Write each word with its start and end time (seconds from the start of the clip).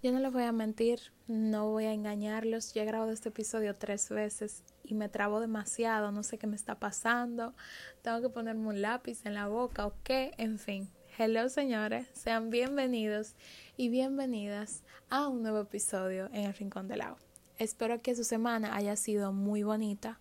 Yo 0.00 0.12
no 0.12 0.20
les 0.20 0.32
voy 0.32 0.44
a 0.44 0.52
mentir, 0.52 1.00
no 1.26 1.70
voy 1.70 1.86
a 1.86 1.92
engañarlos. 1.92 2.72
Yo 2.72 2.82
he 2.82 2.84
grabado 2.84 3.10
este 3.10 3.30
episodio 3.30 3.74
tres 3.74 4.08
veces 4.10 4.62
y 4.84 4.94
me 4.94 5.08
trabo 5.08 5.40
demasiado, 5.40 6.12
no 6.12 6.22
sé 6.22 6.38
qué 6.38 6.46
me 6.46 6.54
está 6.54 6.78
pasando. 6.78 7.52
Tengo 8.02 8.20
que 8.22 8.28
ponerme 8.28 8.68
un 8.68 8.80
lápiz 8.80 9.26
en 9.26 9.34
la 9.34 9.48
boca 9.48 9.88
o 9.88 9.94
qué, 10.04 10.30
en 10.38 10.60
fin. 10.60 10.88
Hello 11.18 11.48
señores, 11.48 12.06
sean 12.12 12.48
bienvenidos 12.48 13.34
y 13.76 13.88
bienvenidas 13.88 14.84
a 15.10 15.26
un 15.26 15.42
nuevo 15.42 15.62
episodio 15.62 16.26
en 16.26 16.44
el 16.44 16.54
Rincón 16.54 16.86
del 16.86 16.98
Lago. 16.98 17.16
Espero 17.58 18.00
que 18.00 18.14
su 18.14 18.22
semana 18.22 18.76
haya 18.76 18.94
sido 18.94 19.32
muy 19.32 19.64
bonita, 19.64 20.20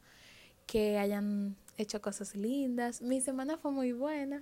que 0.66 0.98
hayan 0.98 1.56
hecho 1.78 2.02
cosas 2.02 2.36
lindas. 2.36 3.04
Mi 3.04 3.22
semana 3.22 3.60
fue 3.60 3.72
muy 3.72 3.92
buena, 3.92 4.42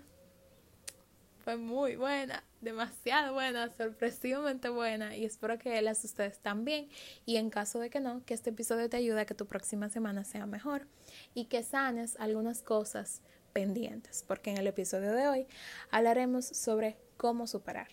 fue 1.45 1.57
muy 1.57 1.95
buena, 1.95 2.43
demasiado 2.59 3.35
buena, 3.35 3.71
sorpresivamente 3.77 4.67
buena 4.69 5.15
y 5.15 5.25
espero 5.25 5.59
que 5.59 5.79
las 5.83 6.03
ustedes 6.03 6.39
también 6.39 6.89
y 7.23 7.37
en 7.37 7.51
caso 7.51 7.79
de 7.79 7.91
que 7.91 7.99
no, 7.99 8.25
que 8.25 8.33
este 8.33 8.49
episodio 8.49 8.89
te 8.89 8.97
ayude 8.97 9.21
a 9.21 9.25
que 9.25 9.35
tu 9.35 9.45
próxima 9.45 9.87
semana 9.89 10.23
sea 10.23 10.47
mejor 10.47 10.87
y 11.35 11.45
que 11.45 11.61
sanes 11.61 12.15
algunas 12.19 12.63
cosas 12.63 13.21
pendientes, 13.53 14.25
porque 14.27 14.49
en 14.49 14.57
el 14.57 14.65
episodio 14.65 15.13
de 15.13 15.27
hoy 15.27 15.47
hablaremos 15.91 16.45
sobre 16.47 16.97
cómo 17.15 17.45
superar, 17.45 17.89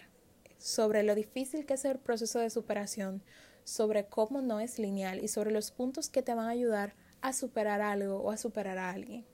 sobre 0.57 1.03
lo 1.03 1.15
difícil 1.15 1.67
que 1.67 1.75
es 1.75 1.85
el 1.85 1.99
proceso 1.99 2.39
de 2.39 2.49
superación, 2.49 3.23
sobre 3.65 4.07
cómo 4.07 4.41
no 4.41 4.61
es 4.61 4.79
lineal 4.79 5.23
y 5.23 5.29
sobre 5.29 5.51
los 5.51 5.73
puntos 5.73 6.09
que 6.09 6.23
te 6.23 6.33
van 6.33 6.47
a 6.47 6.53
ayudar 6.53 6.95
a 7.21 7.35
superar 7.35 7.83
algo 7.83 8.17
o 8.17 8.31
a 8.31 8.39
superar 8.39 8.79
a 8.79 8.91
alguien. 8.91 9.27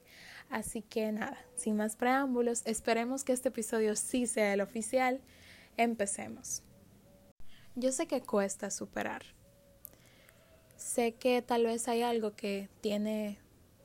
Así 0.51 0.83
que 0.83 1.13
nada, 1.13 1.39
sin 1.57 1.77
más 1.77 1.97
preámbulos, 1.97 2.63
esperemos 2.65 3.23
que 3.23 3.33
este 3.33 3.51
episodio 3.51 3.97
sí 3.97 4.27
sea 4.27 4.55
el 4.55 4.61
oficial. 4.61 5.21
Empecemos. 5.77 6.63
Yo 7.75 7.93
sé 7.93 8.07
que 8.07 8.23
cuesta 8.23 8.71
superar. 8.71 9.23
Sé 10.77 11.15
que 11.15 11.43
tal 11.43 11.65
vez 11.65 11.87
hay 11.87 12.03
algo 12.03 12.35
que 12.35 12.69
tiene 12.81 13.39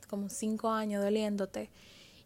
como 0.08 0.30
cinco 0.30 0.70
años 0.70 1.04
doliéndote 1.04 1.70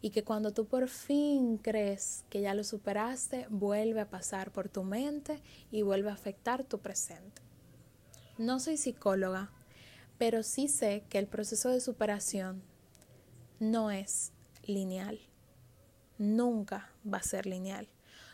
y 0.02 0.12
que 0.12 0.24
cuando 0.24 0.52
tú 0.52 0.66
por 0.68 0.88
fin 0.88 1.58
crees 1.58 2.24
que 2.30 2.42
ya 2.42 2.54
lo 2.54 2.64
superaste, 2.64 3.48
vuelve 3.50 4.02
a 4.02 4.10
pasar 4.10 4.52
por 4.52 4.70
tu 4.70 4.84
mente 4.84 5.42
y 5.72 5.82
vuelve 5.82 6.10
a 6.10 6.14
afectar 6.14 6.64
tu 6.64 6.80
presente. 6.80 7.42
No 8.38 8.60
soy 8.60 8.78
psicóloga, 8.78 9.52
pero 10.18 10.44
sí 10.44 10.68
sé 10.68 11.04
que 11.10 11.18
el 11.18 11.28
proceso 11.28 11.70
de 11.70 11.82
superación 11.82 12.62
no 13.60 13.92
es 13.92 14.34
lineal. 14.64 15.20
Nunca 16.18 16.90
va 17.12 17.18
a 17.18 17.24
ser 17.24 17.46
lineal. 17.46 17.88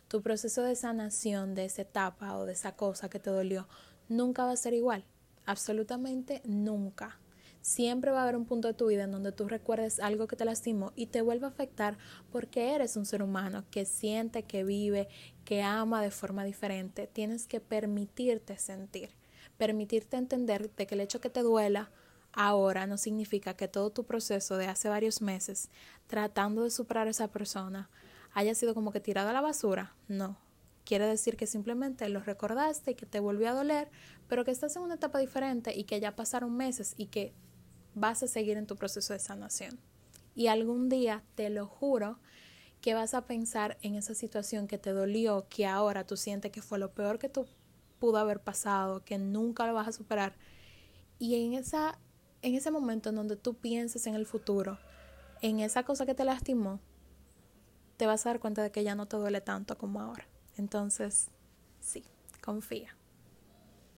Tu 0.07 0.21
proceso 0.21 0.61
de 0.63 0.75
sanación 0.75 1.55
de 1.55 1.65
esa 1.65 1.83
etapa 1.83 2.37
o 2.37 2.45
de 2.45 2.53
esa 2.53 2.75
cosa 2.75 3.09
que 3.09 3.19
te 3.19 3.29
dolió 3.29 3.67
nunca 4.09 4.45
va 4.45 4.51
a 4.51 4.57
ser 4.57 4.73
igual. 4.73 5.05
Absolutamente 5.45 6.41
nunca. 6.45 7.19
Siempre 7.61 8.11
va 8.11 8.19
a 8.19 8.23
haber 8.23 8.35
un 8.35 8.45
punto 8.45 8.67
de 8.67 8.73
tu 8.73 8.87
vida 8.87 9.05
en 9.05 9.11
donde 9.11 9.31
tú 9.31 9.47
recuerdes 9.47 10.01
algo 10.01 10.27
que 10.27 10.35
te 10.35 10.43
lastimó 10.43 10.91
y 10.97 11.07
te 11.07 11.21
vuelve 11.21 11.45
a 11.45 11.49
afectar 11.49 11.97
porque 12.29 12.75
eres 12.75 12.97
un 12.97 13.05
ser 13.05 13.23
humano 13.23 13.63
que 13.71 13.85
siente, 13.85 14.43
que 14.43 14.65
vive, 14.65 15.07
que 15.45 15.61
ama 15.61 16.01
de 16.01 16.11
forma 16.11 16.43
diferente. 16.43 17.07
Tienes 17.07 17.47
que 17.47 17.61
permitirte 17.61 18.57
sentir, 18.57 19.11
permitirte 19.57 20.17
entender 20.17 20.71
de 20.75 20.85
que 20.85 20.95
el 20.95 21.01
hecho 21.01 21.21
que 21.21 21.29
te 21.29 21.41
duela 21.41 21.89
ahora 22.33 22.87
no 22.87 22.97
significa 22.97 23.55
que 23.55 23.67
todo 23.67 23.91
tu 23.91 24.05
proceso 24.05 24.57
de 24.57 24.67
hace 24.67 24.89
varios 24.89 25.21
meses 25.21 25.69
tratando 26.07 26.63
de 26.63 26.71
superar 26.71 27.07
esa 27.07 27.29
persona 27.29 27.89
haya 28.33 28.55
sido 28.55 28.73
como 28.73 28.91
que 28.91 28.99
tirado 28.99 29.29
a 29.29 29.33
la 29.33 29.41
basura. 29.41 29.95
No. 30.07 30.37
Quiere 30.85 31.05
decir 31.05 31.37
que 31.37 31.47
simplemente 31.47 32.09
lo 32.09 32.19
recordaste 32.19 32.91
y 32.91 32.95
que 32.95 33.05
te 33.05 33.19
volvió 33.19 33.49
a 33.49 33.53
doler, 33.53 33.89
pero 34.27 34.43
que 34.43 34.51
estás 34.51 34.75
en 34.75 34.81
una 34.81 34.95
etapa 34.95 35.19
diferente 35.19 35.73
y 35.73 35.85
que 35.85 35.99
ya 35.99 36.15
pasaron 36.15 36.57
meses 36.57 36.93
y 36.97 37.05
que 37.05 37.33
vas 37.95 38.21
a 38.23 38.27
seguir 38.27 38.57
en 38.57 38.67
tu 38.67 38.75
proceso 38.75 39.13
de 39.13 39.19
sanación. 39.19 39.79
Y 40.35 40.47
algún 40.47 40.89
día, 40.89 41.23
te 41.35 41.49
lo 41.49 41.67
juro, 41.67 42.19
que 42.81 42.95
vas 42.95 43.13
a 43.13 43.27
pensar 43.27 43.77
en 43.81 43.95
esa 43.95 44.13
situación 44.13 44.67
que 44.67 44.77
te 44.77 44.91
dolió, 44.91 45.47
que 45.47 45.65
ahora 45.65 46.05
tú 46.05 46.17
sientes 46.17 46.51
que 46.51 46.61
fue 46.61 46.79
lo 46.79 46.91
peor 46.91 47.17
que 47.17 47.29
tú 47.29 47.45
pudo 47.97 48.17
haber 48.17 48.41
pasado, 48.41 49.05
que 49.05 49.17
nunca 49.17 49.65
lo 49.65 49.73
vas 49.73 49.87
a 49.87 49.93
superar. 49.93 50.35
Y 51.17 51.35
en 51.35 51.53
esa 51.53 51.97
en 52.43 52.55
ese 52.55 52.71
momento 52.71 53.09
en 53.09 53.15
donde 53.15 53.37
tú 53.37 53.55
pienses 53.55 54.05
en 54.05 54.15
el 54.15 54.25
futuro, 54.25 54.77
en 55.41 55.61
esa 55.61 55.83
cosa 55.83 56.05
que 56.05 56.13
te 56.13 56.25
lastimó, 56.25 56.79
te 57.97 58.05
vas 58.05 58.25
a 58.25 58.29
dar 58.29 58.39
cuenta 58.39 58.61
de 58.61 58.69
que 58.69 58.83
ya 58.83 58.95
no 58.95 59.07
te 59.07 59.15
duele 59.15 59.39
tanto 59.39 59.77
como 59.77 60.01
ahora. 60.01 60.27
Entonces, 60.57 61.29
sí, 61.79 62.03
confía. 62.43 62.95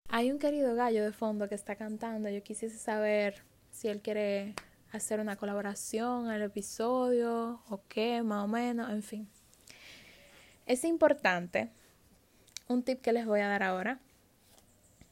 Hay 0.09 0.31
un 0.31 0.39
querido 0.39 0.75
gallo 0.75 1.03
de 1.03 1.13
fondo 1.13 1.49
que 1.49 1.55
está 1.55 1.77
cantando. 1.77 2.29
Yo 2.29 2.43
quisiese 2.43 2.77
saber 2.77 3.43
si 3.71 3.89
él 3.89 4.03
quiere 4.03 4.55
hacer 4.93 5.21
una 5.21 5.37
colaboración 5.37 6.29
al 6.29 6.43
episodio 6.43 7.63
o 7.71 7.81
qué, 7.89 8.23
más 8.23 8.45
o 8.45 8.49
menos, 8.49 8.91
en 8.91 9.03
fin. 9.03 9.29
Es 10.67 10.85
importante 10.85 11.71
un 12.69 12.83
tip 12.83 13.01
que 13.01 13.15
les 13.15 13.25
voy 13.25 13.41
a 13.41 13.49
dar 13.49 13.63
ahora. 13.63 14.01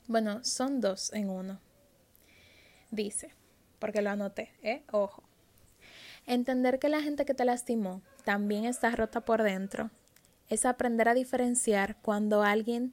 Bueno, 0.07 0.45
son 0.45 0.83
dos 0.83 1.11
en 1.15 1.31
uno 1.31 1.72
dice, 2.93 3.35
porque 3.81 4.03
lo 4.03 4.11
anoté, 4.11 4.53
¿eh? 4.63 4.85
Ojo. 4.93 5.25
Entender 6.27 6.79
que 6.79 6.89
la 6.89 7.03
gente 7.03 7.25
que 7.25 7.35
te 7.35 7.45
lastimó 7.45 8.03
también 8.25 8.65
está 8.65 8.91
rota 8.91 9.25
por 9.25 9.43
dentro 9.43 9.91
es 10.49 10.65
aprender 10.65 11.09
a 11.09 11.15
diferenciar 11.15 11.97
cuando 12.01 12.43
alguien 12.43 12.93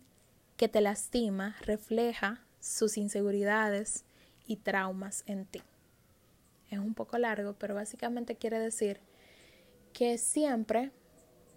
que 0.57 0.67
te 0.67 0.81
lastima 0.81 1.55
refleja 1.61 2.41
sus 2.59 2.97
inseguridades 2.97 4.05
y 4.47 4.55
traumas 4.57 5.23
en 5.27 5.45
ti. 5.45 5.61
Es 6.71 6.79
un 6.79 6.93
poco 6.93 7.17
largo, 7.17 7.53
pero 7.53 7.75
básicamente 7.75 8.35
quiere 8.35 8.59
decir 8.59 8.99
que 9.93 10.17
siempre, 10.17 10.91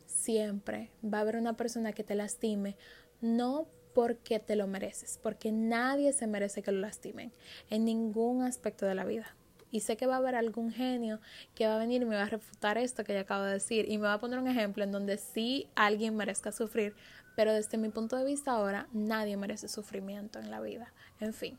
siempre 0.07 0.91
va 1.03 1.19
a 1.19 1.21
haber 1.23 1.37
una 1.37 1.57
persona 1.57 1.93
que 1.93 2.05
te 2.05 2.15
lastime, 2.15 2.77
no 3.21 3.67
porque 3.95 4.39
te 4.39 4.57
lo 4.57 4.67
mereces, 4.67 5.19
porque 5.23 5.53
nadie 5.53 6.13
se 6.13 6.27
merece 6.27 6.63
que 6.63 6.73
lo 6.73 6.81
lastimen 6.81 7.33
en 7.71 7.85
ningún 7.85 8.43
aspecto 8.43 8.87
de 8.87 8.95
la 8.95 9.05
vida. 9.05 9.37
Y 9.71 9.81
sé 9.81 9.97
que 9.97 10.07
va 10.07 10.17
a 10.17 10.19
haber 10.19 10.35
algún 10.35 10.71
genio 10.71 11.19
que 11.55 11.67
va 11.67 11.77
a 11.77 11.79
venir 11.79 12.03
y 12.03 12.05
me 12.05 12.17
va 12.17 12.25
a 12.25 12.29
refutar 12.29 12.77
esto 12.77 13.05
que 13.05 13.15
ya 13.15 13.21
acabo 13.21 13.45
de 13.45 13.55
decir 13.55 13.91
y 13.91 13.97
me 13.97 14.05
va 14.05 14.15
a 14.15 14.21
poner 14.21 14.39
un 14.39 14.49
ejemplo 14.49 14.85
en 14.85 14.93
donde 14.93 15.17
sí 15.17 15.67
alguien 15.75 16.15
merezca 16.15 16.53
sufrir, 16.53 16.95
pero 17.37 17.55
desde 17.55 17.79
mi 17.79 17.89
punto 17.89 18.17
de 18.17 18.25
vista 18.25 18.53
ahora 18.53 18.89
nadie 18.93 19.37
merece 19.39 19.69
sufrimiento 19.69 20.39
en 20.39 20.51
la 20.51 20.61
vida. 20.61 20.93
En 21.21 21.33
fin, 21.33 21.59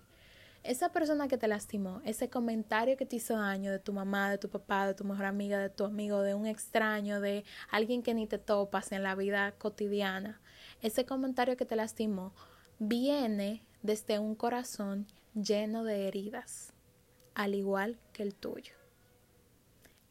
esa 0.64 0.94
persona 0.94 1.28
que 1.28 1.38
te 1.38 1.48
lastimó, 1.48 2.02
ese 2.06 2.30
comentario 2.30 2.96
que 2.96 3.06
te 3.06 3.18
hizo 3.18 3.36
daño 3.36 3.72
de 3.72 3.80
tu 3.80 3.92
mamá, 3.92 4.30
de 4.30 4.38
tu 4.38 4.50
papá, 4.50 4.88
de 4.88 4.94
tu 4.94 5.04
mejor 5.04 5.26
amiga, 5.26 5.60
de 5.60 5.70
tu 5.70 5.84
amigo, 5.84 6.22
de 6.22 6.36
un 6.36 6.46
extraño, 6.46 7.20
de 7.20 7.44
alguien 7.70 8.02
que 8.02 8.14
ni 8.14 8.28
te 8.28 8.38
topas 8.38 8.92
en 8.92 9.04
la 9.04 9.16
vida 9.16 9.52
cotidiana, 9.58 10.40
ese 10.84 11.06
comentario 11.06 11.56
que 11.56 11.66
te 11.66 11.78
lastimó 11.78 12.34
viene 12.78 13.66
desde 13.82 14.20
un 14.20 14.36
corazón 14.36 15.08
lleno 15.34 15.86
de 15.86 16.08
heridas, 16.08 16.74
al 17.36 17.56
igual 17.56 17.98
que 18.12 18.22
el 18.22 18.36
tuyo. 18.36 18.74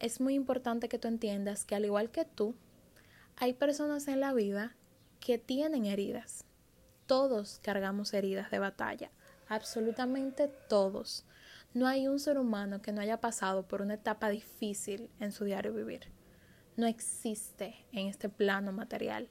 Es 0.00 0.20
muy 0.20 0.34
importante 0.34 0.88
que 0.88 0.98
tú 0.98 1.08
entiendas 1.08 1.66
que 1.66 1.74
al 1.74 1.84
igual 1.84 2.10
que 2.10 2.24
tú, 2.24 2.56
hay 3.36 3.52
personas 3.52 4.08
en 4.08 4.20
la 4.20 4.32
vida 4.32 4.74
que 5.20 5.36
tienen 5.36 5.84
heridas. 5.84 6.44
Todos 7.06 7.60
cargamos 7.62 8.14
heridas 8.14 8.50
de 8.50 8.58
batalla, 8.58 9.10
absolutamente 9.48 10.48
todos. 10.68 11.26
No 11.74 11.86
hay 11.86 12.08
un 12.08 12.18
ser 12.18 12.38
humano 12.38 12.80
que 12.80 12.92
no 12.92 13.02
haya 13.02 13.20
pasado 13.20 13.68
por 13.68 13.82
una 13.82 13.94
etapa 13.94 14.30
difícil 14.30 15.10
en 15.20 15.32
su 15.32 15.44
diario 15.44 15.74
vivir. 15.74 16.10
No 16.76 16.86
existe 16.86 17.76
en 17.92 18.08
este 18.08 18.30
plano 18.30 18.72
material 18.72 19.28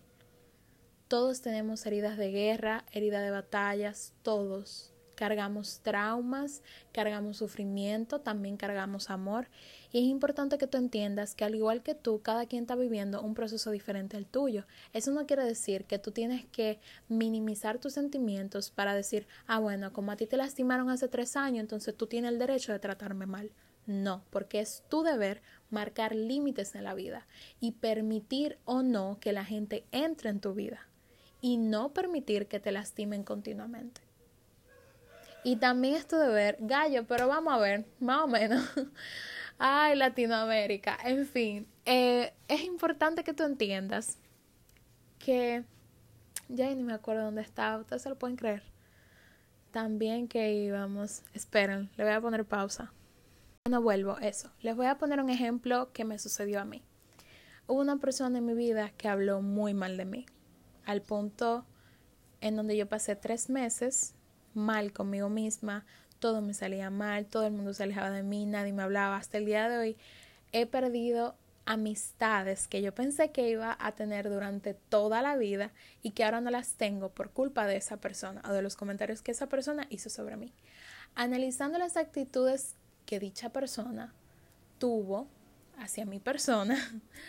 todos 1.11 1.41
tenemos 1.41 1.85
heridas 1.85 2.15
de 2.15 2.31
guerra, 2.31 2.85
heridas 2.93 3.21
de 3.21 3.31
batallas, 3.31 4.13
todos. 4.23 4.93
Cargamos 5.15 5.81
traumas, 5.83 6.61
cargamos 6.93 7.35
sufrimiento, 7.35 8.21
también 8.21 8.55
cargamos 8.55 9.09
amor. 9.09 9.49
Y 9.91 9.97
es 9.97 10.05
importante 10.05 10.57
que 10.57 10.67
tú 10.67 10.77
entiendas 10.77 11.35
que 11.35 11.43
al 11.43 11.53
igual 11.53 11.83
que 11.83 11.95
tú, 11.95 12.21
cada 12.21 12.45
quien 12.45 12.63
está 12.63 12.75
viviendo 12.75 13.21
un 13.21 13.33
proceso 13.33 13.71
diferente 13.71 14.15
al 14.15 14.25
tuyo. 14.25 14.65
Eso 14.93 15.11
no 15.11 15.27
quiere 15.27 15.43
decir 15.43 15.83
que 15.83 15.99
tú 15.99 16.11
tienes 16.11 16.45
que 16.45 16.79
minimizar 17.09 17.77
tus 17.77 17.91
sentimientos 17.91 18.71
para 18.71 18.95
decir, 18.95 19.27
ah, 19.47 19.59
bueno, 19.59 19.91
como 19.91 20.13
a 20.13 20.15
ti 20.15 20.27
te 20.27 20.37
lastimaron 20.37 20.89
hace 20.89 21.09
tres 21.09 21.35
años, 21.35 21.59
entonces 21.59 21.93
tú 21.93 22.07
tienes 22.07 22.31
el 22.31 22.39
derecho 22.39 22.71
de 22.71 22.79
tratarme 22.79 23.25
mal. 23.25 23.51
No, 23.85 24.23
porque 24.29 24.61
es 24.61 24.85
tu 24.87 25.03
deber 25.03 25.41
marcar 25.69 26.15
límites 26.15 26.73
en 26.73 26.85
la 26.85 26.93
vida 26.93 27.27
y 27.59 27.73
permitir 27.73 28.57
o 28.63 28.81
no 28.81 29.17
que 29.19 29.33
la 29.33 29.43
gente 29.43 29.83
entre 29.91 30.29
en 30.29 30.39
tu 30.39 30.53
vida 30.53 30.87
y 31.41 31.57
no 31.57 31.93
permitir 31.93 32.47
que 32.47 32.59
te 32.59 32.71
lastimen 32.71 33.23
continuamente. 33.23 34.01
Y 35.43 35.55
también 35.55 35.95
esto 35.95 36.19
de 36.19 36.29
ver, 36.29 36.57
gallo, 36.59 37.05
pero 37.07 37.27
vamos 37.27 37.53
a 37.53 37.57
ver, 37.57 37.85
más 37.99 38.23
o 38.23 38.27
menos. 38.27 38.63
Ay, 39.57 39.95
Latinoamérica. 39.95 40.97
En 41.03 41.25
fin, 41.25 41.67
eh, 41.85 42.33
es 42.47 42.63
importante 42.63 43.23
que 43.23 43.33
tú 43.33 43.43
entiendas 43.43 44.17
que 45.17 45.63
ya 46.49 46.73
ni 46.73 46.83
me 46.83 46.93
acuerdo 46.93 47.23
dónde 47.25 47.41
estaba, 47.41 47.79
ustedes 47.79 48.01
se 48.01 48.09
lo 48.09 48.17
pueden 48.17 48.35
creer. 48.35 48.63
también 49.71 50.27
que 50.27 50.53
íbamos. 50.53 51.23
Esperen, 51.33 51.89
le 51.95 52.03
voy 52.03 52.13
a 52.13 52.21
poner 52.21 52.45
pausa. 52.45 52.91
No 53.69 53.81
vuelvo, 53.81 54.17
eso. 54.19 54.51
Les 54.61 54.75
voy 54.75 54.87
a 54.87 54.97
poner 54.97 55.21
un 55.21 55.29
ejemplo 55.29 55.91
que 55.93 56.03
me 56.03 56.19
sucedió 56.19 56.59
a 56.59 56.65
mí. 56.65 56.83
Hubo 57.67 57.79
una 57.79 57.97
persona 57.97 58.39
en 58.39 58.45
mi 58.45 58.53
vida 58.53 58.91
que 58.97 59.07
habló 59.07 59.41
muy 59.41 59.73
mal 59.73 59.95
de 59.95 60.05
mí, 60.05 60.25
al 60.85 61.01
punto 61.01 61.65
en 62.41 62.55
donde 62.55 62.75
yo 62.75 62.87
pasé 62.87 63.15
tres 63.15 63.49
meses 63.49 64.13
mal 64.53 64.91
conmigo 64.93 65.29
misma, 65.29 65.85
todo 66.19 66.41
me 66.41 66.53
salía 66.53 66.89
mal, 66.89 67.25
todo 67.25 67.45
el 67.45 67.53
mundo 67.53 67.73
se 67.73 67.83
alejaba 67.83 68.11
de 68.11 68.23
mí, 68.23 68.45
nadie 68.45 68.73
me 68.73 68.83
hablaba. 68.83 69.17
Hasta 69.17 69.37
el 69.37 69.45
día 69.45 69.67
de 69.69 69.77
hoy 69.77 69.97
he 70.51 70.65
perdido 70.65 71.35
amistades 71.65 72.67
que 72.67 72.81
yo 72.81 72.93
pensé 72.93 73.31
que 73.31 73.49
iba 73.49 73.77
a 73.79 73.91
tener 73.93 74.29
durante 74.29 74.73
toda 74.73 75.21
la 75.21 75.35
vida 75.37 75.71
y 76.01 76.11
que 76.11 76.23
ahora 76.23 76.41
no 76.41 76.49
las 76.49 76.73
tengo 76.73 77.09
por 77.09 77.31
culpa 77.31 77.65
de 77.65 77.77
esa 77.77 77.97
persona 77.97 78.41
o 78.47 78.51
de 78.51 78.61
los 78.61 78.75
comentarios 78.75 79.21
que 79.21 79.31
esa 79.31 79.47
persona 79.47 79.87
hizo 79.89 80.09
sobre 80.09 80.37
mí. 80.37 80.53
Analizando 81.15 81.77
las 81.77 81.97
actitudes 81.97 82.75
que 83.05 83.19
dicha 83.19 83.49
persona 83.49 84.13
tuvo 84.79 85.27
hacia 85.77 86.05
mi 86.05 86.19
persona, 86.19 86.77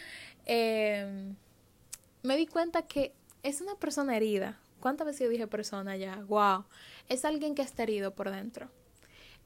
em, 0.46 1.34
me 2.22 2.37
di 2.37 2.46
cuenta 2.46 2.82
que 2.82 3.14
es 3.43 3.61
una 3.61 3.75
persona 3.77 4.17
herida. 4.17 4.59
¿Cuántas 4.81 5.06
veces 5.06 5.23
yo 5.23 5.29
dije 5.29 5.47
persona 5.47 5.97
ya? 5.97 6.17
¡Wow! 6.29 6.65
Es 7.09 7.25
alguien 7.25 7.55
que 7.55 7.62
está 7.62 7.85
herido 7.85 8.15
por 8.15 8.31
dentro. 8.31 8.69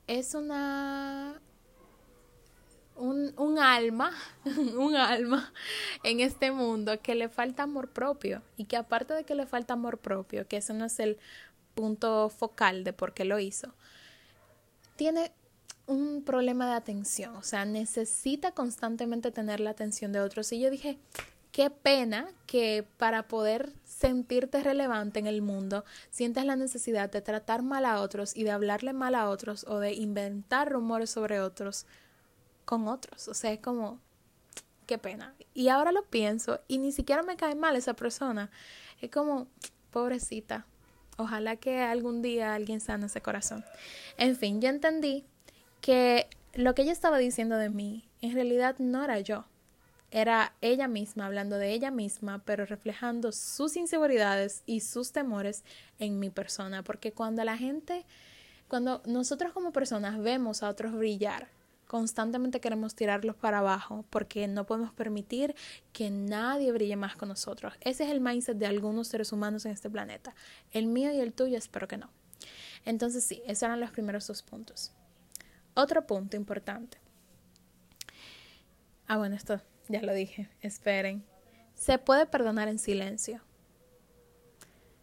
Es 0.06 0.34
una 0.34 1.40
un, 2.96 3.34
un, 3.36 3.58
alma, 3.58 4.10
un 4.78 4.96
alma 4.96 5.52
en 6.02 6.20
este 6.20 6.50
mundo 6.50 7.00
que 7.02 7.14
le 7.14 7.28
falta 7.28 7.64
amor 7.64 7.90
propio 7.90 8.42
y 8.56 8.64
que 8.64 8.76
aparte 8.76 9.14
de 9.14 9.24
que 9.24 9.34
le 9.34 9.46
falta 9.46 9.74
amor 9.74 9.98
propio, 9.98 10.48
que 10.48 10.56
eso 10.56 10.72
no 10.72 10.86
es 10.86 10.98
el 10.98 11.18
punto 11.74 12.30
focal 12.30 12.84
de 12.84 12.92
por 12.94 13.12
qué 13.12 13.24
lo 13.24 13.38
hizo, 13.38 13.74
tiene 14.96 15.30
un 15.86 16.22
problema 16.24 16.66
de 16.66 16.74
atención, 16.74 17.36
o 17.36 17.42
sea, 17.42 17.64
necesita 17.64 18.52
constantemente 18.52 19.30
tener 19.30 19.60
la 19.60 19.70
atención 19.70 20.12
de 20.12 20.20
otros. 20.20 20.50
Y 20.52 20.60
yo 20.60 20.70
dije, 20.70 20.98
qué 21.56 21.70
pena 21.70 22.28
que 22.44 22.86
para 22.98 23.28
poder 23.28 23.72
sentirte 23.82 24.62
relevante 24.62 25.20
en 25.20 25.26
el 25.26 25.40
mundo, 25.40 25.86
sientas 26.10 26.44
la 26.44 26.54
necesidad 26.54 27.10
de 27.10 27.22
tratar 27.22 27.62
mal 27.62 27.86
a 27.86 28.02
otros 28.02 28.36
y 28.36 28.44
de 28.44 28.50
hablarle 28.50 28.92
mal 28.92 29.14
a 29.14 29.30
otros 29.30 29.64
o 29.66 29.78
de 29.78 29.94
inventar 29.94 30.70
rumores 30.70 31.08
sobre 31.08 31.40
otros 31.40 31.86
con 32.66 32.88
otros. 32.88 33.26
O 33.28 33.32
sea, 33.32 33.52
es 33.52 33.60
como, 33.60 34.00
qué 34.84 34.98
pena. 34.98 35.34
Y 35.54 35.68
ahora 35.68 35.92
lo 35.92 36.04
pienso 36.04 36.60
y 36.68 36.76
ni 36.76 36.92
siquiera 36.92 37.22
me 37.22 37.38
cae 37.38 37.54
mal 37.54 37.74
esa 37.74 37.94
persona. 37.94 38.50
Es 39.00 39.10
como, 39.10 39.46
pobrecita. 39.90 40.66
Ojalá 41.16 41.56
que 41.56 41.80
algún 41.80 42.20
día 42.20 42.52
alguien 42.52 42.80
sane 42.80 43.06
ese 43.06 43.22
corazón. 43.22 43.64
En 44.18 44.36
fin, 44.36 44.60
yo 44.60 44.68
entendí 44.68 45.24
que 45.80 46.28
lo 46.52 46.74
que 46.74 46.82
ella 46.82 46.92
estaba 46.92 47.16
diciendo 47.16 47.56
de 47.56 47.70
mí, 47.70 48.10
en 48.20 48.34
realidad 48.34 48.76
no 48.78 49.02
era 49.02 49.20
yo. 49.20 49.46
Era 50.10 50.54
ella 50.60 50.88
misma 50.88 51.26
hablando 51.26 51.58
de 51.58 51.72
ella 51.72 51.90
misma, 51.90 52.42
pero 52.44 52.64
reflejando 52.64 53.32
sus 53.32 53.76
inseguridades 53.76 54.62
y 54.64 54.80
sus 54.80 55.12
temores 55.12 55.64
en 55.98 56.18
mi 56.20 56.30
persona. 56.30 56.82
Porque 56.82 57.12
cuando 57.12 57.42
la 57.44 57.56
gente, 57.56 58.06
cuando 58.68 59.02
nosotros 59.06 59.52
como 59.52 59.72
personas 59.72 60.18
vemos 60.18 60.62
a 60.62 60.68
otros 60.68 60.92
brillar, 60.92 61.48
constantemente 61.86 62.60
queremos 62.60 62.94
tirarlos 62.94 63.36
para 63.36 63.58
abajo 63.58 64.04
porque 64.10 64.46
no 64.48 64.64
podemos 64.64 64.92
permitir 64.92 65.54
que 65.92 66.10
nadie 66.10 66.72
brille 66.72 66.96
más 66.96 67.16
con 67.16 67.28
nosotros. 67.28 67.74
Ese 67.80 68.04
es 68.04 68.10
el 68.10 68.20
mindset 68.20 68.58
de 68.58 68.66
algunos 68.66 69.08
seres 69.08 69.32
humanos 69.32 69.66
en 69.66 69.72
este 69.72 69.90
planeta. 69.90 70.34
El 70.72 70.86
mío 70.86 71.12
y 71.12 71.20
el 71.20 71.32
tuyo 71.32 71.56
espero 71.58 71.88
que 71.88 71.96
no. 71.96 72.10
Entonces 72.84 73.24
sí, 73.24 73.42
esos 73.46 73.64
eran 73.64 73.80
los 73.80 73.90
primeros 73.90 74.26
dos 74.26 74.42
puntos. 74.42 74.92
Otro 75.74 76.06
punto 76.06 76.36
importante. 76.36 76.98
Ah, 79.08 79.18
bueno, 79.18 79.36
esto 79.36 79.60
ya 79.88 80.02
lo 80.02 80.12
dije. 80.14 80.48
Esperen. 80.60 81.24
Se 81.74 81.98
puede 81.98 82.26
perdonar 82.26 82.68
en 82.68 82.78
silencio. 82.78 83.40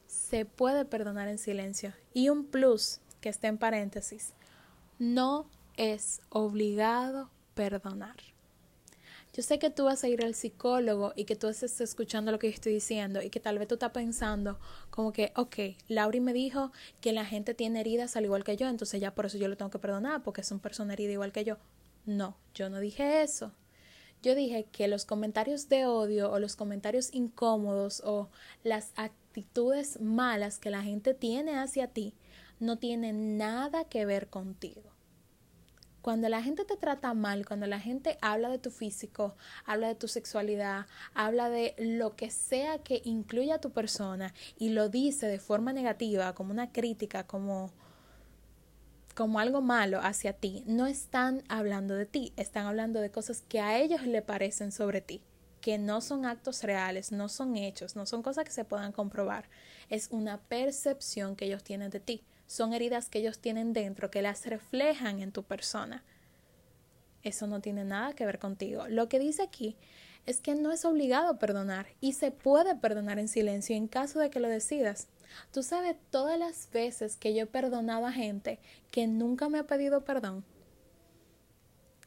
Se 0.07 0.45
puede 0.45 0.85
perdonar 0.85 1.27
en 1.27 1.38
silencio. 1.38 1.94
Y 2.13 2.30
un 2.30 2.45
plus 2.45 3.00
que 3.21 3.30
está 3.30 3.47
en 3.47 3.57
paréntesis. 3.57 4.33
No 5.00 5.50
es 5.77 6.21
obligado 6.30 7.30
perdonar. 7.53 8.15
Yo 9.35 9.41
sé 9.41 9.57
que 9.57 9.71
tú 9.71 9.85
vas 9.85 10.03
a 10.03 10.07
ir 10.07 10.24
al 10.24 10.35
psicólogo 10.35 11.12
y 11.15 11.25
que 11.25 11.36
tú 11.36 11.47
estás 11.47 11.81
escuchando 11.81 12.31
lo 12.31 12.38
que 12.38 12.50
yo 12.50 12.53
estoy 12.53 12.74
diciendo 12.74 13.19
y 13.19 13.31
que 13.31 13.39
tal 13.39 13.57
vez 13.57 13.68
tú 13.68 13.74
estás 13.75 13.89
pensando 13.89 14.59
como 14.91 15.12
que, 15.12 15.33
ok, 15.36 15.75
Lauri 15.88 16.19
me 16.19 16.33
dijo 16.33 16.71
que 17.01 17.13
la 17.13 17.25
gente 17.25 17.56
tiene 17.56 17.79
heridas 17.79 18.15
al 18.15 18.25
igual 18.25 18.44
que 18.44 18.57
yo, 18.57 18.68
entonces 18.68 19.01
ya 19.01 19.15
por 19.15 19.25
eso 19.25 19.39
yo 19.39 19.47
lo 19.47 19.57
tengo 19.57 19.71
que 19.71 19.79
perdonar 19.79 20.21
porque 20.21 20.41
es 20.41 20.51
una 20.51 20.62
persona 20.62 20.94
herida 20.94 21.13
igual 21.13 21.31
que 21.31 21.45
yo. 21.45 21.57
No, 22.06 22.38
yo 22.53 22.69
no 22.69 22.79
dije 22.79 23.24
eso. 23.24 23.51
Yo 24.24 24.36
dije 24.36 24.64
que 24.72 24.88
los 24.88 25.04
comentarios 25.04 25.68
de 25.68 25.86
odio 25.86 26.31
o 26.31 26.40
los 26.40 26.56
comentarios 26.56 27.14
incómodos 27.14 28.02
o 28.06 28.30
las 28.64 28.94
actitudes 28.96 30.00
malas 30.00 30.60
que 30.60 30.70
la 30.70 30.81
gente 30.81 31.14
tiene 31.14 31.60
hacia 31.60 31.88
ti 31.88 32.14
no 32.58 32.80
tienen 32.80 33.38
nada 33.38 33.84
que 33.84 34.06
ver 34.06 34.30
contigo. 34.30 34.94
Cuando 36.02 36.30
la 36.30 36.42
gente 36.42 36.64
te 36.64 36.78
trata 36.78 37.14
mal, 37.14 37.46
cuando 37.46 37.68
la 37.68 37.81
gente 37.81 38.18
habla 38.22 38.48
de 38.48 38.60
tu 38.60 38.72
físico, 38.72 39.36
habla 39.66 39.90
de 39.90 39.96
tu 39.96 40.08
sexualidad, 40.08 40.86
habla 41.14 41.50
de 41.50 41.75
lo 41.78 42.16
que 42.16 42.30
sea 42.30 42.78
que 42.78 43.02
incluya 43.04 43.56
a 43.56 43.62
tu 43.62 43.72
persona 43.72 44.34
y 44.58 44.70
lo 44.70 44.88
dice 44.88 45.28
de 45.28 45.40
forma 45.40 45.74
negativa, 45.74 46.34
como 46.34 46.52
una 46.52 46.72
crítica, 46.72 47.28
como 47.28 47.74
como 49.15 49.39
algo 49.39 49.62
malo 49.62 50.00
hacia 50.01 50.33
ti, 50.33 50.63
no 50.65 50.88
están 50.88 51.44
hablando 51.48 51.95
de 51.95 52.06
ti, 52.06 52.33
están 52.38 52.65
hablando 52.65 53.00
de 53.00 53.12
cosas 53.12 53.44
que 53.48 53.60
a 53.60 53.80
ellos 53.80 54.04
le 54.04 54.21
parecen 54.21 54.71
sobre 54.71 55.01
ti, 55.01 55.21
que 55.62 55.77
no 55.77 56.01
son 56.01 56.25
actos 56.25 56.63
reales, 56.63 57.12
no 57.12 57.30
son 57.30 57.56
hechos, 57.56 57.95
no 57.95 58.06
son 58.06 58.24
cosas 58.24 58.45
que 58.45 58.51
se 58.51 58.65
puedan 58.65 58.92
comprobar, 58.92 59.50
es 59.89 60.10
una 60.12 60.39
percepción 60.39 61.36
que 61.36 61.45
ellos 61.45 61.63
tienen 61.63 61.89
de 61.89 62.00
ti 62.00 62.24
son 62.54 62.74
heridas 62.74 63.10
que 63.10 63.19
ellos 63.19 63.39
tienen 63.39 63.74
dentro, 63.74 64.12
que 64.12 64.21
las 64.21 64.45
reflejan 64.45 65.21
en 65.21 65.31
tu 65.31 65.44
persona. 65.44 66.04
Eso 67.24 67.48
no 67.48 67.62
tiene 67.62 67.83
nada 67.83 68.13
que 68.13 68.25
ver 68.25 68.38
contigo. 68.38 68.88
Lo 68.88 69.10
que 69.10 69.18
dice 69.18 69.42
aquí 69.42 69.75
es 70.25 70.39
que 70.39 70.54
no 70.56 70.71
es 70.71 70.86
obligado 70.86 71.39
perdonar 71.39 71.88
y 72.00 72.13
se 72.13 72.31
puede 72.31 72.75
perdonar 72.75 73.18
en 73.18 73.27
silencio 73.27 73.75
en 73.75 73.88
caso 73.88 74.19
de 74.19 74.30
que 74.30 74.39
lo 74.39 74.50
decidas. 74.50 75.07
Tú 75.51 75.63
sabes 75.63 75.95
todas 76.09 76.38
las 76.38 76.69
veces 76.71 77.15
que 77.15 77.33
yo 77.33 77.44
he 77.44 77.47
perdonado 77.47 78.06
a 78.06 78.12
gente 78.12 78.59
que 78.91 79.08
nunca 79.08 79.50
me 79.50 79.60
ha 79.60 79.67
pedido 79.67 80.03
perdón. 80.03 80.43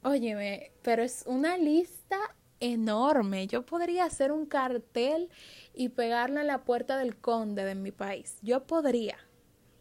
Óyeme, 0.03 0.73
pero 0.83 1.03
es 1.03 1.25
una 1.27 1.57
lista 1.59 2.19
enorme. 2.61 3.47
Yo 3.47 3.67
podría 3.67 4.05
hacer 4.05 4.33
un 4.33 4.47
cartel 4.47 5.31
y 5.75 5.89
pegarlo 5.89 6.41
en 6.41 6.47
la 6.47 6.65
puerta 6.65 6.97
del 6.97 7.17
conde 7.17 7.65
de 7.65 7.75
mi 7.75 7.93
país. 7.93 8.39
Yo 8.43 8.65
podría 8.65 9.17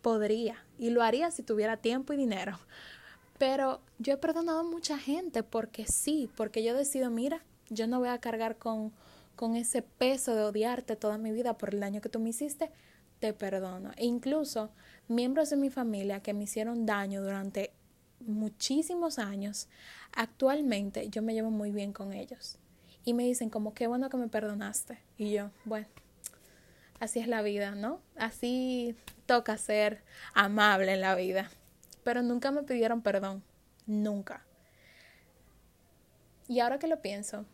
podría 0.06 0.64
y 0.78 0.92
lo 0.92 1.02
haría 1.02 1.32
si 1.32 1.42
tuviera 1.42 1.78
tiempo 1.78 2.14
y 2.14 2.18
dinero. 2.18 2.60
Pero 3.40 3.82
yo 3.98 4.14
he 4.14 4.18
perdonado 4.18 4.60
a 4.60 4.64
mucha 4.64 5.00
gente 5.00 5.42
porque 5.42 5.88
sí, 5.88 6.30
porque 6.38 6.64
yo 6.64 6.76
decido, 6.76 7.10
mira, 7.10 7.44
yo 7.70 7.88
no 7.88 7.98
voy 7.98 8.10
a 8.10 8.20
cargar 8.20 8.58
con, 8.58 8.94
con 9.36 9.56
ese 9.56 9.82
peso 9.82 10.36
de 10.36 10.44
odiarte 10.44 10.96
toda 10.96 11.18
mi 11.18 11.32
vida 11.32 11.58
por 11.58 11.74
el 11.74 11.80
daño 11.80 12.02
que 12.02 12.10
tú 12.10 12.20
me 12.20 12.30
hiciste, 12.30 12.70
perdono. 13.34 13.92
E 13.98 14.06
incluso 14.06 14.72
miembros 15.08 15.50
de 15.50 15.58
mi 15.58 15.70
familia 15.70 16.22
que 16.22 16.34
me 16.34 16.44
hicieron 16.44 16.86
daño 16.86 17.22
durante 17.22 17.72
muchísimos 18.20 19.20
años, 19.20 19.68
actualmente 20.16 21.10
yo 21.10 21.22
me 21.22 21.34
llevo 21.34 21.52
muy 21.52 21.72
bien 21.72 21.94
con 21.94 22.14
ellos. 22.14 22.58
Y 23.04 23.14
me 23.14 23.24
dicen 23.24 23.50
como, 23.50 23.74
qué 23.74 23.88
bueno 23.88 24.10
que 24.10 24.18
me 24.18 24.28
perdonaste. 24.28 25.00
Y 25.18 25.32
yo, 25.32 25.52
bueno, 25.64 25.88
así 27.00 27.20
es 27.20 27.28
la 27.28 27.42
vida, 27.44 27.76
¿no? 27.76 28.02
Así 28.16 28.96
toca 29.26 29.58
ser 29.58 30.04
amable 30.34 30.94
en 30.94 31.02
la 31.02 31.16
vida. 31.16 31.52
Pero 32.04 32.24
nunca 32.24 32.52
me 32.52 32.64
pidieron 32.64 33.02
perdón. 33.02 33.44
Nunca. 33.86 34.46
Y 36.48 36.60
ahora 36.60 36.80
que 36.80 36.88
lo 36.88 37.02
pienso, 37.02 37.46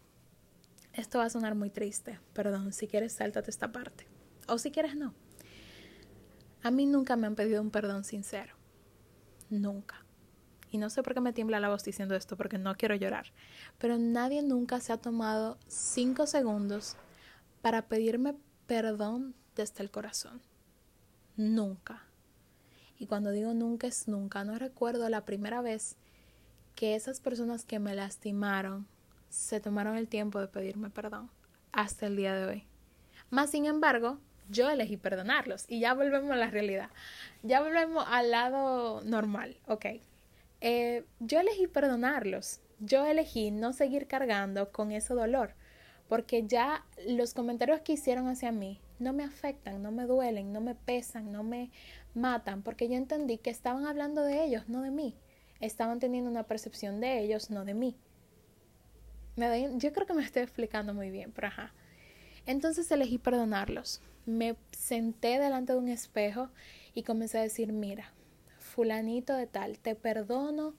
esto 0.93 1.19
va 1.19 1.25
a 1.25 1.29
sonar 1.29 1.55
muy 1.55 1.69
triste. 1.69 2.19
Perdón, 2.33 2.73
si 2.73 2.87
quieres, 2.87 3.13
sáltate 3.13 3.49
esta 3.49 3.71
parte. 3.71 4.05
O 4.47 4.57
si 4.57 4.71
quieres, 4.71 4.95
no. 4.95 5.13
A 6.63 6.71
mí 6.71 6.85
nunca 6.85 7.15
me 7.15 7.27
han 7.27 7.35
pedido 7.35 7.61
un 7.61 7.71
perdón 7.71 8.03
sincero. 8.03 8.53
Nunca. 9.49 10.05
Y 10.69 10.77
no 10.77 10.89
sé 10.89 11.03
por 11.03 11.13
qué 11.13 11.21
me 11.21 11.33
tiembla 11.33 11.59
la 11.59 11.69
voz 11.69 11.83
diciendo 11.83 12.15
esto, 12.15 12.37
porque 12.37 12.57
no 12.57 12.75
quiero 12.75 12.95
llorar. 12.95 13.33
Pero 13.77 13.97
nadie 13.97 14.41
nunca 14.41 14.79
se 14.79 14.93
ha 14.93 14.97
tomado 14.97 15.57
cinco 15.67 16.27
segundos 16.27 16.95
para 17.61 17.87
pedirme 17.87 18.35
perdón 18.67 19.35
desde 19.55 19.83
el 19.83 19.91
corazón. 19.91 20.41
Nunca. 21.35 22.03
Y 22.97 23.07
cuando 23.07 23.31
digo 23.31 23.53
nunca 23.53 23.87
es 23.87 24.07
nunca, 24.07 24.43
no 24.43 24.57
recuerdo 24.57 25.09
la 25.09 25.25
primera 25.25 25.61
vez 25.61 25.97
que 26.75 26.95
esas 26.95 27.19
personas 27.19 27.65
que 27.65 27.79
me 27.79 27.95
lastimaron 27.95 28.87
se 29.29 29.59
tomaron 29.59 29.97
el 29.97 30.07
tiempo 30.07 30.39
de 30.39 30.47
pedirme 30.47 30.89
perdón 30.89 31.29
hasta 31.71 32.05
el 32.05 32.15
día 32.15 32.35
de 32.35 32.45
hoy. 32.45 32.63
Más 33.29 33.49
sin 33.49 33.65
embargo, 33.65 34.19
yo 34.49 34.69
elegí 34.69 34.97
perdonarlos 34.97 35.65
y 35.67 35.79
ya 35.79 35.93
volvemos 35.93 36.31
a 36.31 36.35
la 36.35 36.49
realidad. 36.49 36.89
Ya 37.43 37.61
volvemos 37.61 38.05
al 38.07 38.31
lado 38.31 39.01
normal, 39.03 39.57
ok. 39.67 39.85
Eh, 40.61 41.05
yo 41.19 41.39
elegí 41.39 41.67
perdonarlos. 41.67 42.59
Yo 42.79 43.05
elegí 43.05 43.51
no 43.51 43.73
seguir 43.73 44.07
cargando 44.07 44.71
con 44.71 44.91
ese 44.91 45.13
dolor 45.13 45.53
porque 46.11 46.45
ya 46.45 46.83
los 47.07 47.33
comentarios 47.33 47.79
que 47.79 47.93
hicieron 47.93 48.27
hacia 48.27 48.51
mí 48.51 48.81
no 48.99 49.13
me 49.13 49.23
afectan, 49.23 49.81
no 49.81 49.91
me 49.91 50.03
duelen, 50.03 50.51
no 50.51 50.59
me 50.59 50.75
pesan, 50.75 51.31
no 51.31 51.41
me 51.41 51.71
matan, 52.13 52.63
porque 52.63 52.89
yo 52.89 52.95
entendí 52.95 53.37
que 53.37 53.49
estaban 53.49 53.85
hablando 53.85 54.21
de 54.21 54.43
ellos, 54.43 54.67
no 54.67 54.81
de 54.81 54.91
mí. 54.91 55.15
Estaban 55.61 55.99
teniendo 55.99 56.29
una 56.29 56.43
percepción 56.43 56.99
de 56.99 57.21
ellos, 57.21 57.49
no 57.49 57.63
de 57.63 57.75
mí. 57.75 57.95
Me 59.37 59.69
yo 59.77 59.93
creo 59.93 60.05
que 60.05 60.13
me 60.13 60.21
estoy 60.21 60.43
explicando 60.43 60.93
muy 60.93 61.11
bien, 61.11 61.31
pero 61.31 61.47
ajá. 61.47 61.71
Entonces 62.45 62.91
elegí 62.91 63.17
perdonarlos. 63.17 64.01
Me 64.25 64.55
senté 64.71 65.39
delante 65.39 65.73
de 65.73 65.79
un 65.79 65.87
espejo 65.87 66.49
y 66.93 67.03
comencé 67.03 67.39
a 67.39 67.41
decir, 67.43 67.73
mira, 67.73 68.13
fulanito 68.59 69.35
de 69.35 69.47
tal, 69.47 69.79
te 69.79 69.95
perdono 69.95 70.75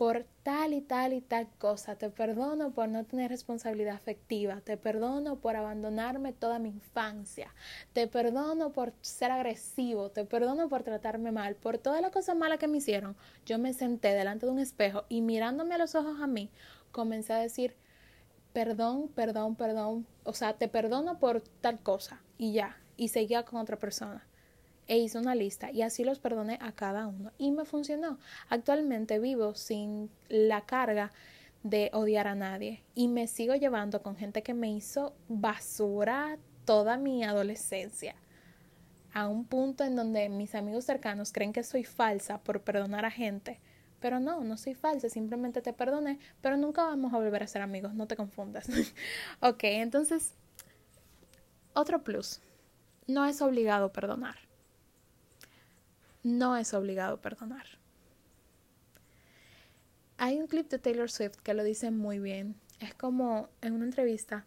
por 0.00 0.24
tal 0.44 0.72
y 0.72 0.80
tal 0.80 1.12
y 1.12 1.20
tal 1.20 1.46
cosa. 1.58 1.94
Te 1.94 2.08
perdono 2.08 2.70
por 2.70 2.88
no 2.88 3.04
tener 3.04 3.30
responsabilidad 3.30 3.96
afectiva. 3.96 4.62
Te 4.62 4.78
perdono 4.78 5.36
por 5.36 5.56
abandonarme 5.56 6.32
toda 6.32 6.58
mi 6.58 6.70
infancia. 6.70 7.54
Te 7.92 8.06
perdono 8.06 8.72
por 8.72 8.94
ser 9.02 9.30
agresivo. 9.30 10.08
Te 10.08 10.24
perdono 10.24 10.70
por 10.70 10.84
tratarme 10.84 11.32
mal. 11.32 11.54
Por 11.54 11.76
todas 11.76 12.00
las 12.00 12.12
cosas 12.12 12.34
malas 12.34 12.58
que 12.58 12.66
me 12.66 12.78
hicieron. 12.78 13.14
Yo 13.44 13.58
me 13.58 13.74
senté 13.74 14.14
delante 14.14 14.46
de 14.46 14.52
un 14.52 14.58
espejo 14.58 15.04
y 15.10 15.20
mirándome 15.20 15.74
a 15.74 15.78
los 15.78 15.94
ojos 15.94 16.18
a 16.18 16.26
mí, 16.26 16.48
comencé 16.92 17.34
a 17.34 17.38
decir, 17.38 17.76
perdón, 18.52 19.08
perdón, 19.08 19.56
perdón. 19.56 20.06
O 20.24 20.34
sea, 20.34 20.54
te 20.54 20.68
perdono 20.68 21.18
por 21.18 21.40
tal 21.40 21.80
cosa. 21.80 22.20
Y 22.38 22.52
ya. 22.52 22.76
Y 22.96 23.08
seguía 23.08 23.44
con 23.44 23.60
otra 23.60 23.78
persona 23.78 24.26
e 24.90 24.98
hice 24.98 25.18
una 25.18 25.36
lista 25.36 25.70
y 25.70 25.82
así 25.82 26.02
los 26.02 26.18
perdoné 26.18 26.58
a 26.60 26.72
cada 26.72 27.06
uno 27.06 27.30
y 27.38 27.52
me 27.52 27.64
funcionó. 27.64 28.18
Actualmente 28.48 29.20
vivo 29.20 29.54
sin 29.54 30.10
la 30.28 30.62
carga 30.62 31.12
de 31.62 31.90
odiar 31.92 32.26
a 32.26 32.34
nadie 32.34 32.82
y 32.96 33.06
me 33.06 33.28
sigo 33.28 33.54
llevando 33.54 34.02
con 34.02 34.16
gente 34.16 34.42
que 34.42 34.52
me 34.52 34.68
hizo 34.68 35.14
basura 35.28 36.38
toda 36.64 36.96
mi 36.96 37.22
adolescencia 37.22 38.16
a 39.12 39.28
un 39.28 39.44
punto 39.44 39.84
en 39.84 39.94
donde 39.94 40.28
mis 40.28 40.56
amigos 40.56 40.86
cercanos 40.86 41.32
creen 41.32 41.52
que 41.52 41.62
soy 41.62 41.84
falsa 41.84 42.38
por 42.38 42.62
perdonar 42.62 43.04
a 43.04 43.10
gente. 43.12 43.60
Pero 44.00 44.18
no, 44.18 44.42
no 44.42 44.56
soy 44.56 44.74
falsa, 44.74 45.08
simplemente 45.08 45.62
te 45.62 45.72
perdoné, 45.72 46.18
pero 46.40 46.56
nunca 46.56 46.84
vamos 46.84 47.12
a 47.12 47.18
volver 47.18 47.42
a 47.42 47.46
ser 47.46 47.62
amigos, 47.62 47.94
no 47.94 48.06
te 48.06 48.16
confundas. 48.16 48.66
ok, 49.40 49.64
entonces, 49.64 50.34
otro 51.74 52.02
plus, 52.02 52.40
no 53.06 53.26
es 53.26 53.42
obligado 53.42 53.92
perdonar 53.92 54.50
no 56.22 56.56
es 56.56 56.74
obligado 56.74 57.20
perdonar. 57.20 57.66
Hay 60.18 60.38
un 60.38 60.46
clip 60.46 60.68
de 60.68 60.78
Taylor 60.78 61.10
Swift 61.10 61.36
que 61.36 61.54
lo 61.54 61.64
dice 61.64 61.90
muy 61.90 62.18
bien. 62.18 62.56
Es 62.78 62.94
como 62.94 63.48
en 63.62 63.72
una 63.72 63.84
entrevista, 63.84 64.46